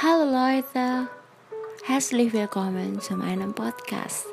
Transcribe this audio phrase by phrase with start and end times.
[0.00, 1.08] Hallo Leute,
[1.82, 4.26] herzlich willkommen zu meinem Podcast.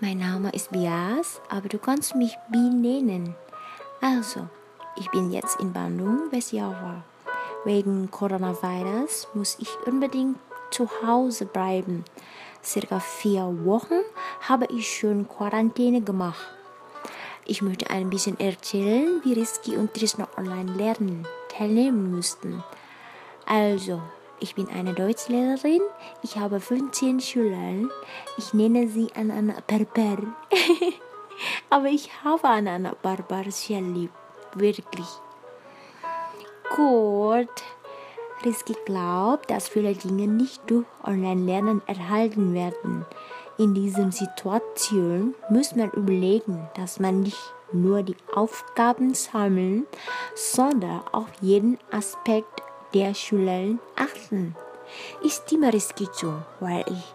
[0.00, 3.36] Mein Name ist Bias, aber du kannst mich Bi nennen.
[4.00, 4.48] Also,
[4.96, 7.04] ich bin jetzt in Bandung, Westjava.
[7.64, 10.36] Wegen Coronavirus muss ich unbedingt
[10.72, 12.04] zu Hause bleiben.
[12.60, 14.00] Circa vier Wochen
[14.48, 16.44] habe ich schon Quarantäne gemacht.
[17.44, 21.24] Ich möchte ein bisschen erzählen, wie Rizky und Trisno online lernen
[21.56, 22.64] teilnehmen mussten.
[23.46, 24.02] Also,
[24.40, 25.80] ich bin eine Deutschlehrerin,
[26.22, 27.88] ich habe 15 Schüler,
[28.36, 30.18] ich nenne sie Anna Perper.
[31.70, 34.10] Aber ich habe Anna Barbar sehr lieb,
[34.54, 35.08] wirklich.
[36.74, 37.48] Gut,
[38.44, 43.06] Rizky glaubt, dass viele Dinge nicht durch Online-Lernen erhalten werden.
[43.58, 49.86] In dieser Situation muss man überlegen, dass man nicht nur die Aufgaben sammeln,
[50.34, 52.55] sondern auf jeden Aspekt
[52.94, 54.56] der Schüler achten.
[55.22, 57.14] Ich stimme Rizky zu, weil ich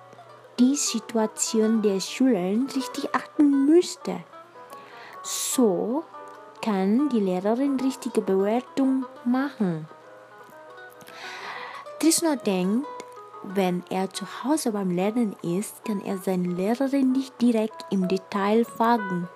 [0.60, 4.24] die Situation der Schüler richtig achten müsste.
[5.24, 6.04] So
[6.62, 9.88] kann die Lehrerin richtige Bewertung machen.
[12.00, 12.88] Trishna denkt,
[13.44, 18.66] wenn er zu Hause beim Lernen ist, kann er seine Lehrerin nicht direkt im Detail
[18.66, 19.28] fragen.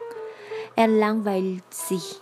[0.76, 2.20] Er langweilt sich,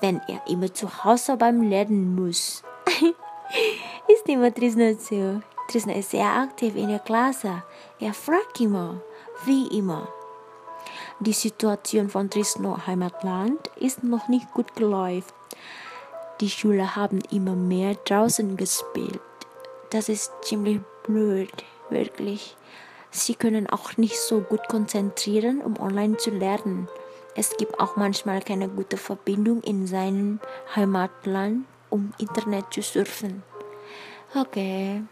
[0.00, 2.62] wenn er immer zu Hause beim Lernen muss.
[4.08, 5.40] ist immer Trisna so.
[5.68, 7.62] Trisna ist sehr aktiv in der Klasse.
[8.00, 9.00] Er fragt immer,
[9.44, 10.08] wie immer.
[11.20, 15.34] Die Situation von Trisno Heimatland ist noch nicht gut geläuft.
[16.40, 19.20] Die Schüler haben immer mehr draußen gespielt.
[19.90, 21.52] Das ist ziemlich blöd,
[21.90, 22.56] wirklich.
[23.10, 26.88] Sie können auch nicht so gut konzentrieren, um online zu lernen.
[27.34, 30.40] Es gibt auch manchmal keine gute Verbindung in seinem
[30.76, 33.42] Heimatland, um Internet zu surfen.
[34.34, 35.02] Okay.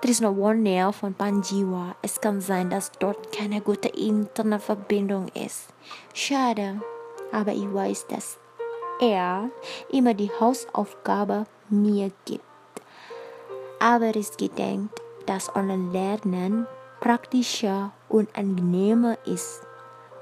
[0.00, 1.96] Trisno Warner von Panjiwa.
[2.02, 5.68] Es kann sein, dass dort keine gute Internetverbindung ist.
[6.12, 6.80] Schade.
[7.32, 8.38] Aber ich weiß, dass
[9.00, 9.50] er
[9.90, 12.44] immer die Hausaufgabe mir gibt
[13.84, 16.66] aber es gedenkt, dass Online-Lernen
[17.00, 19.60] praktischer und angenehmer ist.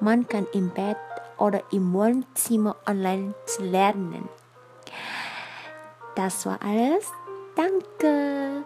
[0.01, 0.97] Man kann im Bett
[1.39, 4.29] oder im Wohnzimmer online lernen.
[6.15, 7.11] Das war alles.
[7.55, 8.65] Danke.